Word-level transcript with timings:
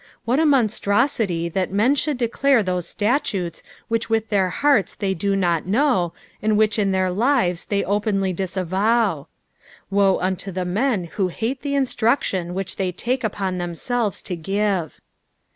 What 0.25 0.39
a 0.39 0.47
monstrosity 0.47 1.47
that 1.49 1.71
men 1.71 1.93
should 1.93 2.17
declare 2.17 2.63
those 2.63 2.87
statutes 2.89 3.61
which 3.87 4.09
with 4.09 4.29
their 4.29 4.49
hearts 4.49 4.95
they 4.95 5.13
do 5.13 5.35
not 5.35 5.67
know, 5.67 6.11
and 6.41 6.57
which 6.57 6.79
in 6.79 6.91
their 6.91 7.11
lives 7.11 7.65
they 7.65 7.83
openly 7.83 8.33
disavow] 8.33 9.27
Woe 9.91 10.17
unto 10.19 10.51
the 10.51 10.65
men 10.65 11.03
who 11.03 11.27
hat« 11.27 11.61
the 11.61 11.75
instruction 11.75 12.55
whiijh 12.55 12.75
they 12.77 12.91
take 12.91 13.23
upon 13.23 13.59
themselves 13.59 14.23
to 14.23 14.35
give. 14.35 14.99